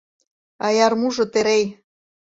Аярмужо 0.65 1.23
Терей! 1.33 1.63